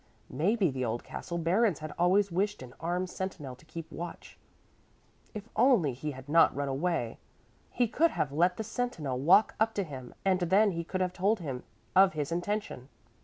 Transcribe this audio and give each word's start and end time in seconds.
May 0.31 0.55
be 0.55 0.71
the 0.71 0.83
old 0.83 1.03
castle 1.03 1.37
barons 1.37 1.77
had 1.77 1.93
always 1.99 2.31
wished 2.31 2.63
an 2.63 2.73
armed 2.79 3.07
sentinel 3.11 3.55
to 3.55 3.65
keep 3.67 3.91
watch. 3.91 4.39
If 5.35 5.47
only 5.55 5.93
he 5.93 6.09
had 6.09 6.27
not 6.27 6.55
run 6.55 6.67
away! 6.67 7.19
He 7.69 7.87
could 7.87 8.09
have 8.09 8.31
let 8.31 8.57
the 8.57 8.63
sentinel 8.63 9.19
walk 9.19 9.53
up 9.59 9.75
to 9.75 9.83
him 9.83 10.15
and 10.25 10.39
then 10.39 10.71
he 10.71 10.83
could 10.83 11.01
have 11.01 11.13
told 11.13 11.39
him 11.41 11.61
of 11.95 12.13
his 12.13 12.31
intention. 12.31 12.89